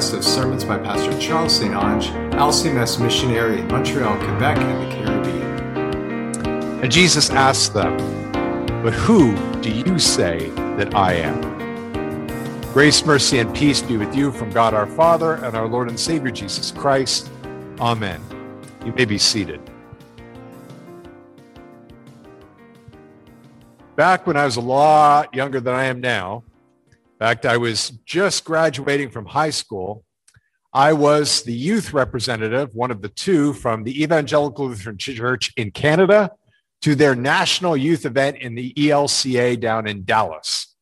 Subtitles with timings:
[0.00, 6.82] podcast of sermons by Pastor Charles St-Onge, LCMS missionary in Montreal, Quebec, and the Caribbean.
[6.82, 7.96] And Jesus asked them,
[8.82, 10.48] But who do you say
[10.78, 11.38] that I am?
[12.72, 16.00] Grace, mercy, and peace be with you from God our Father and our Lord and
[16.00, 17.30] Savior Jesus Christ.
[17.78, 18.22] Amen.
[18.86, 19.60] You may be seated.
[23.96, 26.42] Back when I was a lot younger than I am now,
[27.20, 30.04] in fact, I was just graduating from high school.
[30.72, 35.70] I was the youth representative, one of the two from the Evangelical Lutheran Church in
[35.70, 36.30] Canada
[36.80, 40.74] to their national youth event in the ELCA down in Dallas.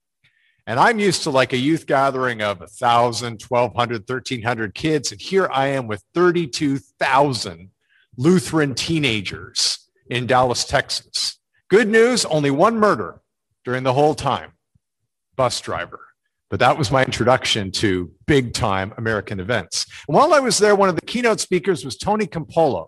[0.65, 5.11] And I'm used to like a youth gathering of 1,000, 1,200, 1,300 kids.
[5.11, 7.71] And here I am with 32,000
[8.17, 11.41] Lutheran teenagers in Dallas, Texas.
[11.69, 13.23] Good news only one murder
[13.65, 14.53] during the whole time
[15.35, 16.08] bus driver.
[16.51, 19.87] But that was my introduction to big time American events.
[20.09, 22.87] And while I was there, one of the keynote speakers was Tony Campolo.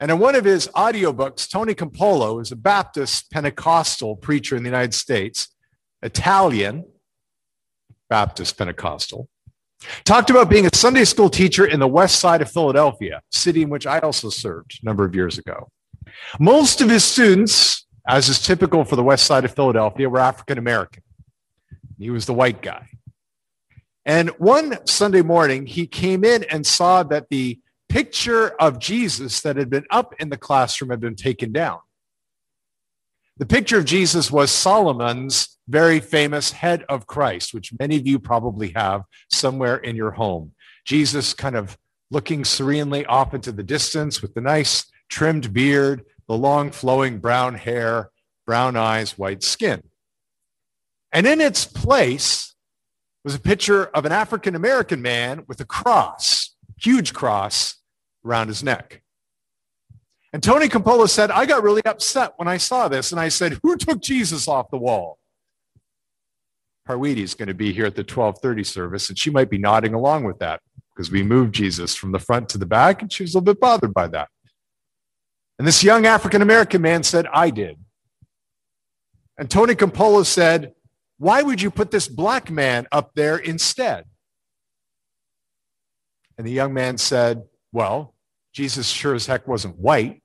[0.00, 4.68] And in one of his audiobooks, Tony Campolo is a Baptist Pentecostal preacher in the
[4.68, 5.48] United States,
[6.02, 6.84] Italian
[8.08, 9.28] Baptist Pentecostal.
[10.04, 13.70] Talked about being a Sunday school teacher in the west side of Philadelphia, city in
[13.70, 15.68] which I also served a number of years ago.
[16.40, 20.58] Most of his students, as is typical for the west side of Philadelphia, were African
[20.58, 21.02] American.
[21.98, 22.88] He was the white guy.
[24.04, 29.56] And one Sunday morning, he came in and saw that the picture of Jesus that
[29.56, 31.80] had been up in the classroom had been taken down.
[33.38, 38.18] The picture of Jesus was Sallman's very famous head of Christ, which many of you
[38.18, 40.52] probably have somewhere in your home.
[40.84, 41.76] Jesus kind of
[42.10, 47.54] looking serenely off into the distance with the nice trimmed beard, the long flowing brown
[47.54, 48.10] hair,
[48.46, 49.82] brown eyes, white skin.
[51.12, 52.54] And in its place
[53.24, 57.76] was a picture of an African American man with a cross, huge cross
[58.24, 59.02] around his neck.
[60.32, 63.12] And Tony Campolo said, I got really upset when I saw this.
[63.12, 65.18] And I said, Who took Jesus off the wall?
[66.86, 69.94] Parweedy is going to be here at the 1230 service, and she might be nodding
[69.94, 70.60] along with that
[70.94, 73.54] because we moved Jesus from the front to the back, and she was a little
[73.54, 74.28] bit bothered by that.
[75.58, 77.78] And this young African American man said, I did.
[79.36, 80.72] And Tony Campolo said,
[81.18, 84.04] why would you put this black man up there instead?
[86.36, 87.42] And the young man said,
[87.72, 88.14] Well,
[88.52, 90.22] Jesus sure as heck wasn't white.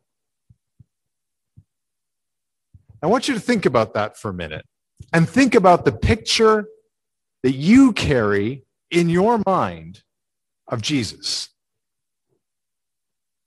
[3.02, 4.66] I want you to think about that for a minute
[5.12, 6.68] and think about the picture
[7.42, 10.04] that you carry in your mind
[10.68, 11.50] of Jesus.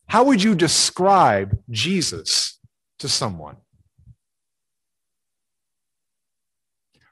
[0.09, 2.59] How would you describe Jesus
[2.99, 3.57] to someone?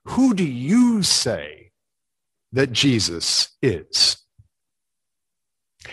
[0.06, 1.70] Who do you say
[2.53, 4.19] that Jesus is?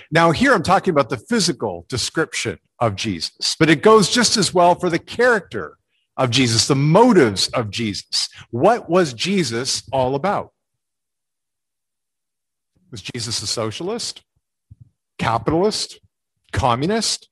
[0.09, 4.53] Now, here I'm talking about the physical description of Jesus, but it goes just as
[4.53, 5.77] well for the character
[6.17, 8.29] of Jesus, the motives of Jesus.
[8.50, 10.51] What was Jesus all about?
[12.89, 14.21] Was Jesus a socialist,
[15.17, 16.00] capitalist,
[16.51, 17.29] communist,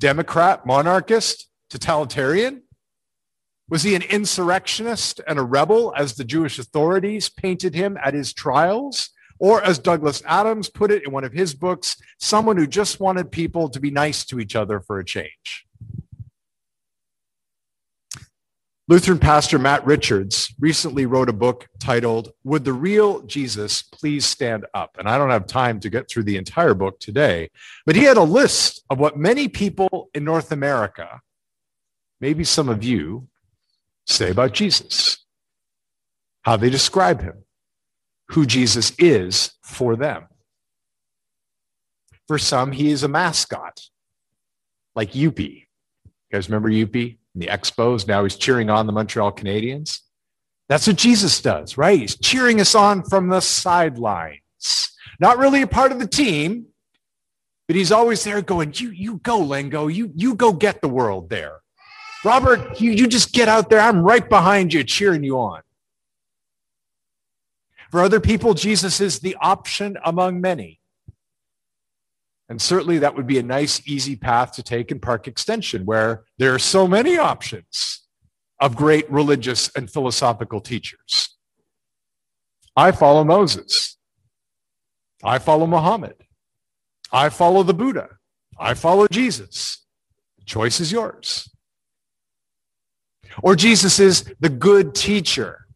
[0.00, 2.62] Democrat, monarchist, totalitarian?
[3.68, 8.32] Was he an insurrectionist and a rebel, as the Jewish authorities painted him at his
[8.32, 9.10] trials?
[9.38, 13.30] Or, as Douglas Adams put it in one of his books, someone who just wanted
[13.30, 15.66] people to be nice to each other for a change?
[18.88, 24.64] Lutheran pastor Matt Richards recently wrote a book titled, Would the Real Jesus Please Stand
[24.74, 24.96] Up?
[24.96, 27.50] And I don't have time to get through the entire book today,
[27.84, 31.20] but he had a list of what many people in North America,
[32.20, 33.26] maybe some of you,
[34.06, 35.24] say about Jesus,
[36.42, 37.44] how they describe him,
[38.28, 40.26] who Jesus is for them.
[42.28, 43.80] For some, he is a mascot,
[44.94, 45.66] like Youppi.
[46.04, 48.08] You guys remember Youppi in the Expos?
[48.08, 50.00] Now he's cheering on the Montreal Canadiens.
[50.68, 52.00] That's what Jesus does, right?
[52.00, 54.40] He's cheering us on from the sidelines.
[55.20, 56.66] Not really a part of the team,
[57.68, 59.92] but he's always there going, you, you go, Lengo.
[59.92, 61.60] You, you go get the world there.
[62.24, 63.80] Robert, you, you just get out there.
[63.80, 65.62] I'm right behind you, cheering you on.
[67.90, 70.80] For other people, Jesus is the option among many.
[72.48, 76.24] And certainly that would be a nice, easy path to take in Park Extension, where
[76.38, 78.02] there are so many options
[78.60, 81.36] of great religious and philosophical teachers.
[82.76, 83.96] I follow Moses.
[85.24, 86.14] I follow Muhammad.
[87.12, 88.08] I follow the Buddha.
[88.58, 89.84] I follow Jesus.
[90.38, 91.48] The choice is yours.
[93.42, 95.66] Or Jesus is the good teacher,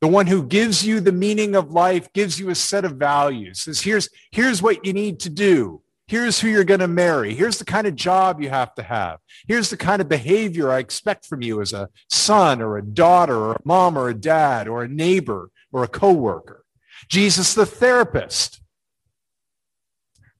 [0.00, 3.60] the one who gives you the meaning of life, gives you a set of values,
[3.60, 5.82] says, here's, here's what you need to do.
[6.06, 7.34] Here's who you're going to marry.
[7.34, 9.18] Here's the kind of job you have to have.
[9.46, 13.36] Here's the kind of behavior I expect from you as a son or a daughter
[13.36, 16.64] or a mom or a dad or a neighbor or a coworker.
[17.08, 18.62] Jesus, the therapist.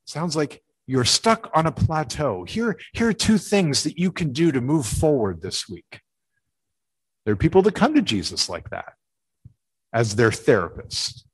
[0.07, 2.45] Sounds like you're stuck on a plateau.
[2.45, 6.01] Here, here are two things that you can do to move forward this week.
[7.29, 8.95] There are people that come to Jesus like that
[9.93, 11.27] as their therapist.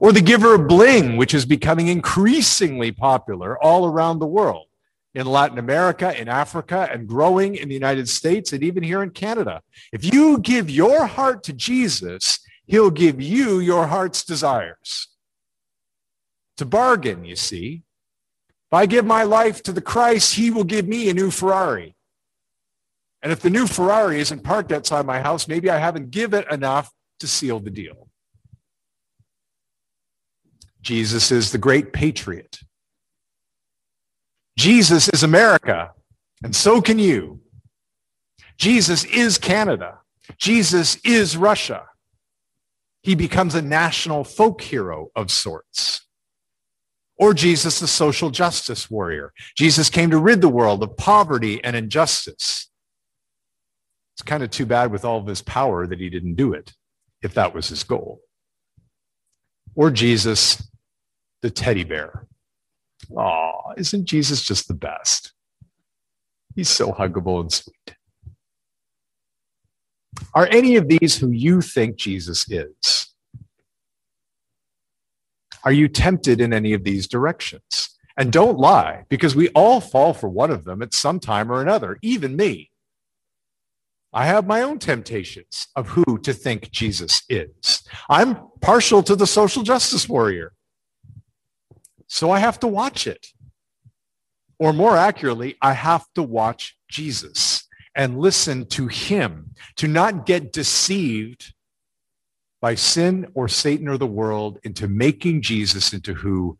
[0.00, 4.66] Or the giver of bling, which is becoming increasingly popular all around the world
[5.14, 9.10] in Latin America, in Africa, and growing in the United States, and even here in
[9.10, 9.62] Canada.
[9.92, 15.06] If you give your heart to Jesus, he'll give you your heart's desires.
[16.56, 17.84] To bargain, you see.
[18.48, 21.93] If I give my life to the Christ, he will give me a new Ferrari.
[23.24, 26.92] And if the new Ferrari isn't parked outside my house, maybe I haven't given enough
[27.20, 28.08] to seal the deal.
[30.82, 32.58] Jesus is the great patriot.
[34.58, 35.92] Jesus is America,
[36.42, 37.40] and so can you.
[38.58, 40.00] Jesus is Canada.
[40.36, 41.86] Jesus is Russia.
[43.02, 46.06] He becomes a national folk hero of sorts.
[47.16, 49.32] Or Jesus, the social justice warrior.
[49.56, 52.68] Jesus came to rid the world of poverty and injustice.
[54.14, 56.72] It's kind of too bad with all of his power that he didn't do it,
[57.22, 58.20] if that was his goal.
[59.74, 60.62] Or Jesus,
[61.42, 62.26] the teddy bear.
[63.16, 65.32] Aw, isn't Jesus just the best?
[66.54, 67.96] He's so huggable and sweet.
[70.32, 73.08] Are any of these who you think Jesus is?
[75.64, 77.90] Are you tempted in any of these directions?
[78.16, 81.60] And don't lie, because we all fall for one of them at some time or
[81.60, 82.70] another, even me.
[84.14, 87.82] I have my own temptations of who to think Jesus is.
[88.08, 90.52] I'm partial to the social justice warrior.
[92.06, 93.26] So I have to watch it.
[94.60, 97.64] Or more accurately, I have to watch Jesus
[97.96, 101.52] and listen to him, to not get deceived
[102.60, 106.56] by sin or Satan or the world into making Jesus into who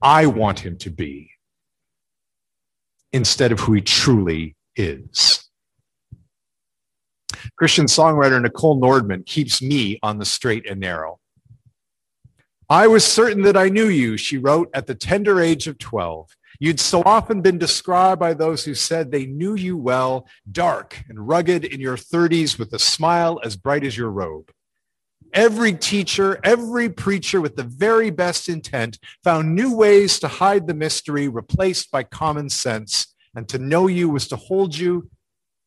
[0.00, 1.30] I want him to be
[3.12, 5.43] instead of who he truly is.
[7.56, 11.18] Christian songwriter Nichole Nordeman keeps me on the straight and narrow.
[12.68, 16.34] I was certain that I knew you, she wrote at the tender age of 12.
[16.60, 21.28] You'd so often been described by those who said they knew you well, dark and
[21.28, 24.50] rugged in your 30s with a smile as bright as your robe.
[25.32, 30.74] Every teacher, every preacher with the very best intent found new ways to hide the
[30.74, 33.14] mystery replaced by common sense.
[33.34, 35.10] And to know you was to hold you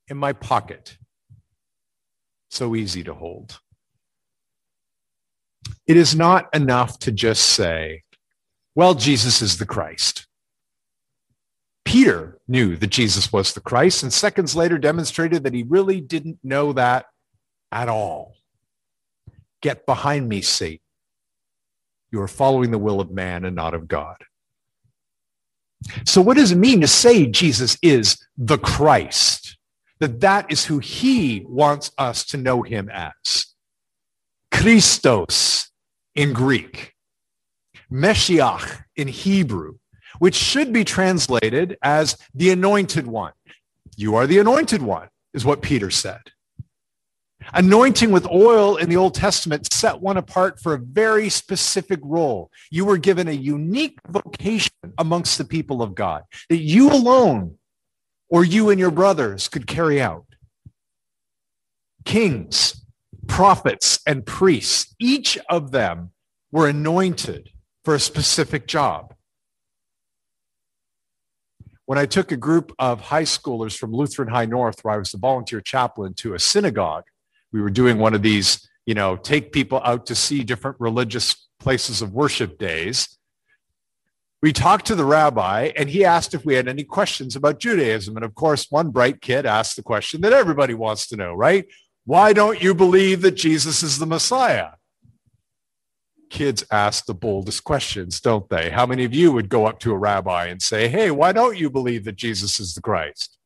[0.07, 0.97] in my pocket.
[2.49, 3.59] So easy to hold.
[5.85, 8.03] It is not enough to just say,
[8.75, 10.27] well, Jesus is the Christ.
[11.83, 16.37] Peter knew that Jesus was the Christ and seconds later demonstrated that he really didn't
[16.43, 17.05] know that
[17.71, 18.35] at all.
[19.61, 20.79] Get behind me, Satan.
[22.11, 24.17] You are following the will of man and not of God.
[26.05, 29.56] So what does it mean to say Jesus is the Christ?
[29.99, 33.47] That that is who he wants us to know him as.
[34.51, 35.69] Christos
[36.15, 36.93] in Greek,
[37.91, 39.75] Meshiach in Hebrew,
[40.19, 43.33] which should be translated as the anointed one.
[43.95, 46.21] You are the anointed one, is what Peter said.
[47.53, 52.51] Anointing with oil in the Old Testament set one apart for a very specific role.
[52.71, 57.57] You were given a unique vocation amongst the people of God that you alone
[58.29, 60.25] or you and your brothers could carry out.
[62.05, 62.85] Kings,
[63.27, 66.11] prophets and priests, each of them
[66.51, 67.49] were anointed
[67.83, 69.13] for a specific job.
[71.85, 75.11] When I took a group of high schoolers from Lutheran High North, where I was
[75.11, 77.05] the volunteer chaplain, to a synagogue,
[77.53, 81.47] we were doing one of these, you know, take people out to see different religious
[81.59, 83.16] places of worship days.
[84.41, 88.15] We talked to the rabbi, and he asked if we had any questions about Judaism.
[88.15, 91.65] And of course, one bright kid asked the question that everybody wants to know, right?
[92.05, 94.71] Why don't you believe that Jesus is the Messiah?
[96.29, 98.69] Kids ask the boldest questions, don't they?
[98.69, 101.57] How many of you would go up to a rabbi and say, Hey, why don't
[101.57, 103.37] you believe that Jesus is the Christ?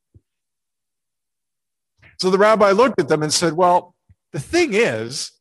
[2.20, 3.96] So the rabbi looked at them and said, Well,
[4.32, 5.32] the thing is,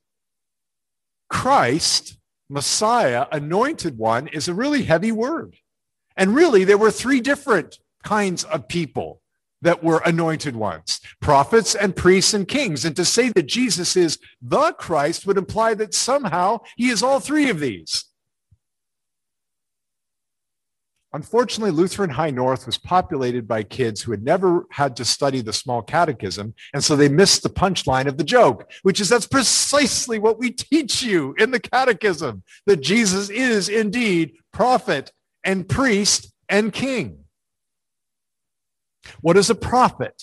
[1.28, 2.16] Christ,
[2.50, 5.56] Messiah, anointed one, is a really heavy word.
[6.16, 9.22] And really, there were three different kinds of people
[9.62, 12.84] that were anointed ones, prophets and priests and kings.
[12.84, 17.20] And to say that Jesus is the Christ would imply that somehow he is all
[17.20, 18.06] three of these.
[21.12, 25.52] Unfortunately, Lutheran High North was populated by kids who had never had to study the
[25.52, 30.20] small catechism, and so they missed the punchline of the joke, which is that's precisely
[30.20, 35.10] what we teach you in the catechism that Jesus is indeed prophet
[35.42, 37.24] and priest and king.
[39.20, 40.22] What is a prophet?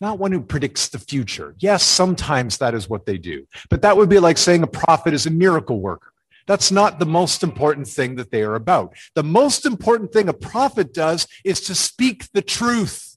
[0.00, 1.54] Not one who predicts the future.
[1.58, 5.12] Yes, sometimes that is what they do, but that would be like saying a prophet
[5.12, 6.12] is a miracle worker.
[6.46, 8.94] That's not the most important thing that they are about.
[9.14, 13.16] The most important thing a prophet does is to speak the truth,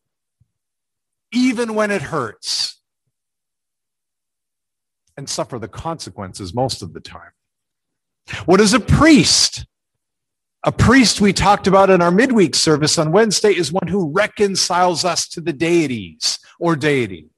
[1.31, 2.81] even when it hurts,
[5.15, 7.31] and suffer the consequences most of the time.
[8.45, 9.65] What is a priest?
[10.65, 15.05] A priest we talked about in our midweek service on Wednesday is one who reconciles
[15.05, 17.29] us to the deities or deity.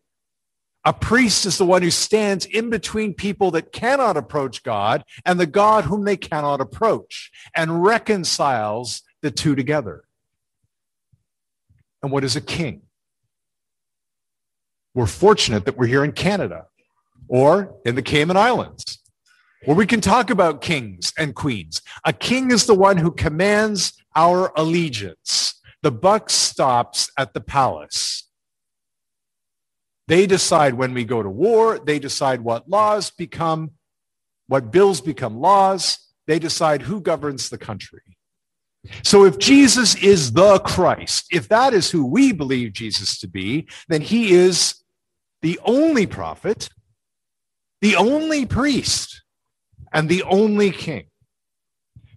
[0.84, 5.40] A priest is the one who stands in between people that cannot approach God and
[5.40, 10.04] the God whom they cannot approach and reconciles the two together.
[12.02, 12.82] And what is a king?
[14.96, 16.66] We're fortunate that we're here in Canada
[17.28, 19.00] or in the Cayman Islands
[19.66, 21.82] where we can talk about kings and queens.
[22.06, 25.60] A king is the one who commands our allegiance.
[25.84, 28.28] The buck stops at the palace.
[30.08, 31.80] They decide when we go to war.
[31.80, 33.72] They decide what laws become,
[34.48, 35.98] what bills become laws.
[36.28, 38.02] They decide who governs the country.
[39.04, 43.68] So if Jesus is the Christ, if that is who we believe Jesus to be,
[43.88, 44.76] then he is
[45.42, 46.70] the only prophet,
[47.82, 49.24] the only priest,
[49.94, 51.06] and the only king.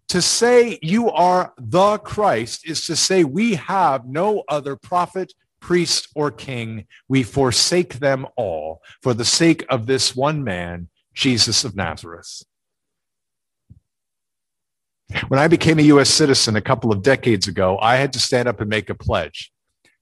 [0.09, 5.33] To say you are the Christ is to say we have no other prophet,
[5.65, 11.65] priest, or king, we forsake them all for the sake of this one man, Jesus
[11.65, 12.43] of Nazareth.
[15.29, 16.11] When I became a U.S.
[16.11, 19.51] citizen a couple of decades ago, I had to stand up and make a pledge.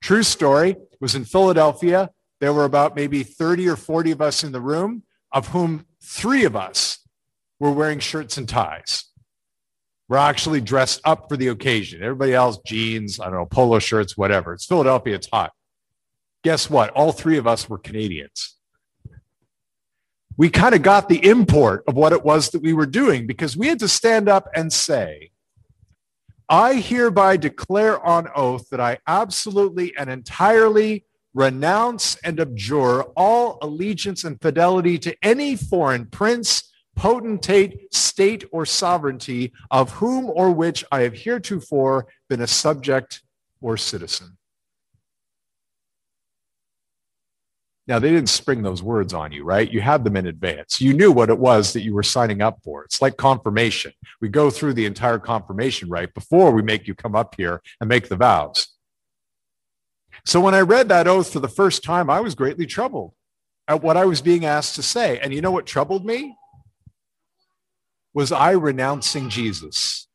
[0.03, 2.11] True story, was in Philadelphia.
[2.41, 6.45] There were about maybe 30 or 40 of us in the room, of whom three
[6.45, 6.99] of us
[7.61, 9.05] were wearing shirts and ties.
[10.13, 12.03] We're actually dressed up for the occasion.
[12.03, 14.53] Everybody else, jeans, I don't know, polo shirts, whatever.
[14.53, 15.53] It's Philadelphia, it's hot.
[16.45, 16.91] Guess what?
[16.91, 18.59] All three of us were Canadians.
[20.37, 23.57] We kind of got the import of what it was that we were doing because
[23.57, 25.31] we had to stand up and say,
[26.47, 34.25] I hereby declare on oath that I absolutely and entirely renounce and abjure all allegiance
[34.25, 36.71] and fidelity to any foreign prince,
[37.03, 43.23] potentate, state, or sovereignty of whom or which I have heretofore been a subject
[43.61, 44.39] or citizen.
[47.89, 49.69] Now, they didn't spring those words on you, right?
[49.69, 50.81] You had them in advance.
[50.81, 52.85] You knew what it was that you were signing up for.
[52.85, 53.93] It's like confirmation.
[54.21, 57.89] We go through the entire confirmation right before we make you come up here and
[57.89, 58.69] make the vows.
[60.25, 63.13] So when I read that oath for the first time, I was greatly troubled
[63.67, 65.19] at what I was being asked to say.
[65.19, 66.37] And you know what troubled me?
[68.15, 70.07] Was I renouncing Jesus?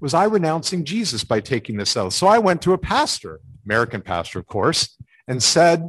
[0.00, 2.14] Was I renouncing Jesus by taking this oath?
[2.14, 4.96] So I went to a pastor, American pastor, of course,
[5.26, 5.88] and said,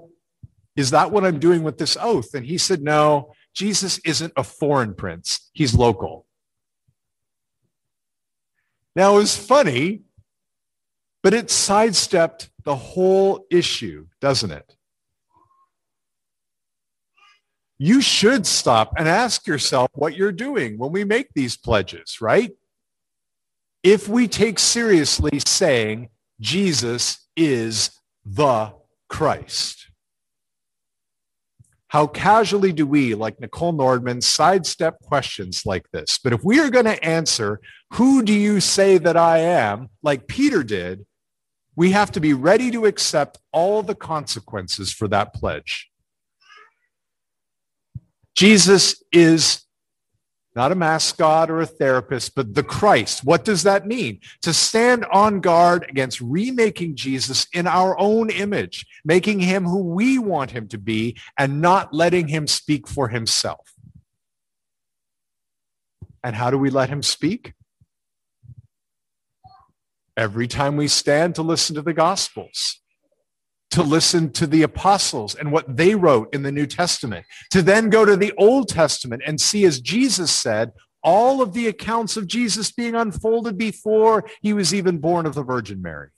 [0.75, 2.33] Is that what I'm doing with this oath?
[2.33, 6.25] And he said, No, Jesus isn't a foreign prince, he's local.
[8.95, 10.01] Now, it was funny,
[11.21, 14.75] but it sidestepped the whole issue, doesn't it?
[17.79, 22.51] You should stop and ask yourself what you're doing when we make these pledges, right?
[23.83, 26.09] If we take seriously saying
[26.41, 27.91] Jesus is
[28.25, 28.73] the
[29.07, 29.87] Christ.
[31.87, 36.19] How casually do we, like Nichole Nordeman, sidestep questions like this?
[36.23, 37.59] But if we are going to answer,
[37.93, 41.05] who do you say that I am, like Peter did,
[41.75, 45.88] we have to be ready to accept all the consequences for that pledge.
[48.39, 49.65] Jesus is
[50.55, 53.21] not a mascot or a therapist, but the Christ.
[53.25, 54.21] What does that mean?
[54.43, 60.17] To stand on guard against remaking Jesus in our own image, making him who we
[60.19, 63.73] want him to be, and not letting him speak for himself.
[66.23, 67.55] And how do we let him speak?
[70.15, 72.79] Every time we stand to listen to the Gospels
[73.71, 77.89] to listen to the apostles and what they wrote in the New Testament, to then
[77.89, 80.71] go to the Old Testament and see, as Jesus said,
[81.03, 85.43] all of the accounts of Jesus being unfolded before he was even born of the
[85.43, 86.09] Virgin Mary.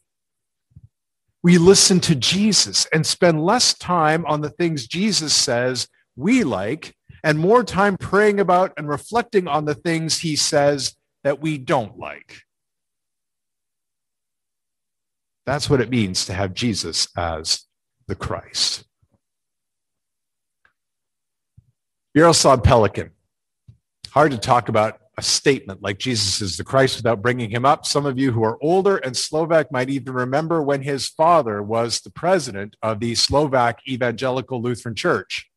[1.43, 6.95] We listen to Jesus and spend less time on the things Jesus says we like
[7.23, 11.97] and more time praying about and reflecting on the things he says that we don't
[11.97, 12.41] like.
[15.51, 17.65] That's what it means to have Jesus as
[18.07, 18.85] the Christ.
[22.15, 23.09] Jaroslav Pelikan.
[24.11, 27.85] Hard to talk about a statement like Jesus is the Christ without bringing him up.
[27.85, 31.99] Some of you who are older and Slovak might even remember when his father was
[31.99, 35.49] the president of the Slovak Evangelical Lutheran Church.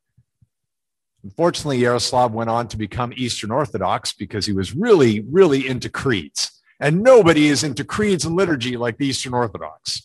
[1.22, 6.53] Unfortunately, Jaroslav went on to become Eastern Orthodox because he was really, really into creeds.
[6.80, 10.02] And nobody is into creeds and liturgy like the Eastern Orthodox.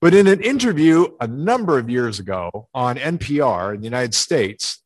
[0.00, 4.82] But in an interview a number of years ago on NPR in the United States,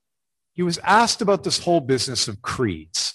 [0.52, 3.14] he was asked about this whole business of creeds.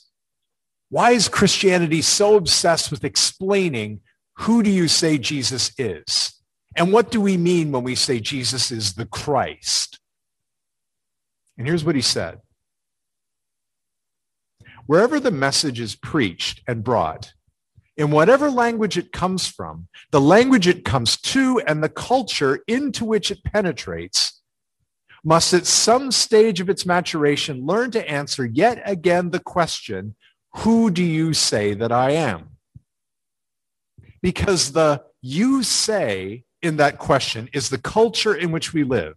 [0.89, 4.01] Why is Christianity so obsessed with explaining
[4.37, 6.33] who do you say Jesus is?
[6.75, 9.99] And what do we mean when we say Jesus is the Christ?
[11.57, 12.39] And here's what he said.
[14.85, 17.33] Wherever the message is preached and brought,
[17.97, 23.05] in whatever language it comes from, the language it comes to, and the culture into
[23.05, 24.41] which it penetrates,
[25.23, 30.15] must at some stage of its maturation learn to answer yet again the question,
[30.55, 32.57] who do you say that I am?
[34.21, 39.15] Because the you say in that question is the culture in which we live.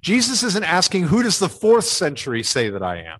[0.00, 3.18] Jesus isn't asking, who does the fourth century say that I am?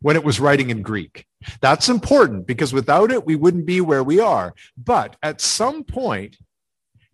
[0.00, 1.26] When it was writing in Greek.
[1.60, 4.54] That's important because without it, we wouldn't be where we are.
[4.76, 6.36] But at some point,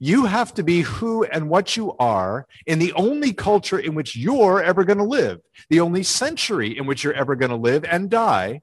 [0.02, 4.16] you have to be who and what you are in the only culture in which
[4.16, 5.38] you're ever going to live,
[5.70, 8.62] the only century in which you're ever going to live and die.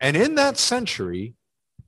[0.00, 1.34] And in that century,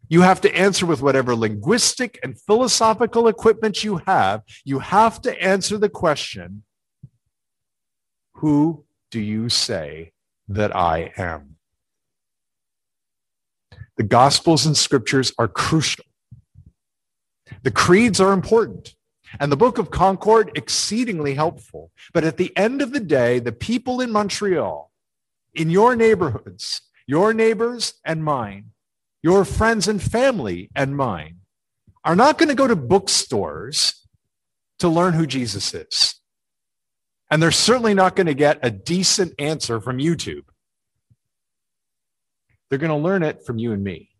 [0.08, 4.42] you have to answer with whatever linguistic and philosophical equipment you have.
[4.64, 6.62] You have to answer the question
[8.34, 10.12] Who do you say
[10.48, 11.56] that I am?
[13.96, 16.04] The Gospels and Scriptures are crucial
[17.62, 18.94] the creeds are important
[19.40, 21.90] and the Book of Concord exceedingly helpful.
[22.12, 24.90] But at the end of the day, the people in Montreal,
[25.54, 28.70] in your neighborhoods, your neighbors and mine,
[29.22, 31.38] your friends and family and mine,
[32.04, 34.06] are not going to go to bookstores
[34.78, 36.16] to learn who Jesus is.
[37.30, 40.44] And they're certainly not going to get a decent answer from YouTube.
[42.68, 44.10] They're going to learn it from you and me.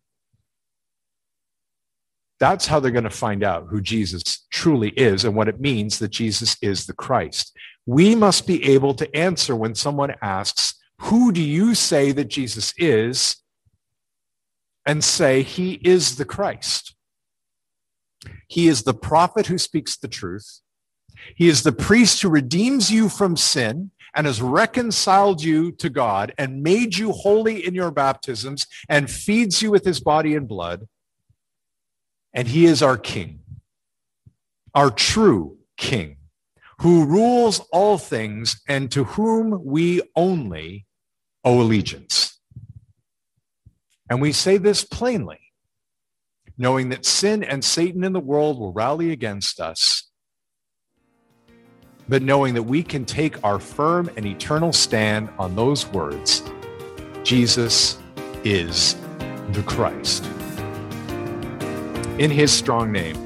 [2.39, 5.99] That's how they're going to find out who Jesus truly is and what it means
[5.99, 7.55] that Jesus is the Christ.
[7.85, 12.73] We must be able to answer when someone asks, Who do you say that Jesus
[12.77, 13.37] is?
[14.85, 16.95] and say, He is the Christ.
[18.47, 20.61] He is the prophet who speaks the truth.
[21.35, 26.33] He is the priest who redeems you from sin and has reconciled you to God
[26.37, 30.87] and made you holy in your baptisms and feeds you with his body and blood
[32.35, 33.39] and he is our king,
[34.75, 36.17] our true king,
[36.81, 40.85] who rules all things and to whom we only
[41.45, 42.37] owe allegiance.
[44.09, 45.39] And we say this plainly,
[46.57, 50.11] knowing that sin and Satan in the world will rally against us,
[52.07, 56.43] but knowing that we can take our firm and eternal stand on those words
[57.23, 57.97] Jesus
[58.43, 58.95] is
[59.53, 60.23] the Christ.
[62.19, 63.17] In his strong name.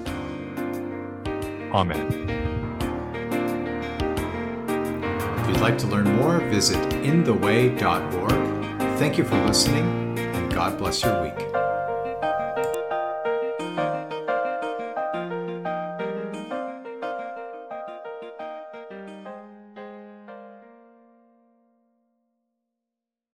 [1.73, 2.29] Amen.
[5.37, 7.79] If you'd like to learn more, visit intheway.org.
[8.97, 11.58] Thank you for listening, and God bless your week.